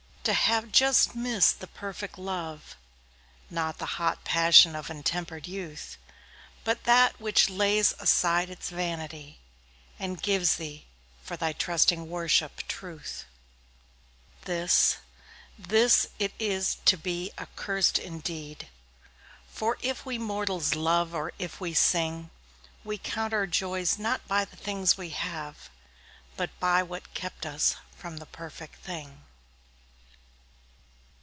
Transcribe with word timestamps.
To 0.25 0.33
have 0.33 0.71
just 0.71 1.15
missed 1.15 1.61
the 1.61 1.65
perfect 1.67 2.15
love, 2.15 2.75
Not 3.49 3.79
the 3.79 3.87
hot 3.97 4.23
passion 4.23 4.75
of 4.75 4.91
untempered 4.91 5.47
youth, 5.47 5.97
But 6.63 6.83
that 6.83 7.19
which 7.19 7.49
lays 7.49 7.93
aside 7.97 8.51
its 8.51 8.69
vanity 8.69 9.39
And 9.97 10.21
gives 10.21 10.57
thee, 10.57 10.85
for 11.23 11.37
thy 11.37 11.53
trusting 11.53 12.07
worship, 12.07 12.61
truth— 12.67 13.25
This, 14.45 14.97
this 15.57 16.05
it 16.19 16.33
is 16.37 16.77
to 16.85 16.97
be 16.97 17.31
accursed 17.39 17.97
indeed; 17.97 18.67
For 19.47 19.79
if 19.81 20.05
we 20.05 20.19
mortals 20.19 20.75
love, 20.75 21.15
or 21.15 21.33
if 21.39 21.59
we 21.59 21.73
sing, 21.73 22.29
We 22.83 22.99
count 22.99 23.33
our 23.33 23.47
joys 23.47 23.97
not 23.97 24.27
by 24.27 24.45
the 24.45 24.55
things 24.55 24.99
we 24.99 25.09
have, 25.09 25.71
But 26.37 26.51
by 26.59 26.83
what 26.83 27.15
kept 27.15 27.43
us 27.43 27.75
from 27.97 28.17
the 28.17 28.27
perfect 28.27 28.75
thing. 28.75 29.23